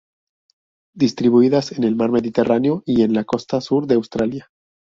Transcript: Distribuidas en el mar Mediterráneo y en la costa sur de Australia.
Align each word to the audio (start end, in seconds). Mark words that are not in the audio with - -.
Distribuidas 0.95 1.73
en 1.73 1.83
el 1.83 1.95
mar 1.95 2.09
Mediterráneo 2.09 2.81
y 2.87 3.03
en 3.03 3.13
la 3.13 3.23
costa 3.23 3.61
sur 3.61 3.85
de 3.85 3.93
Australia. 3.93 4.47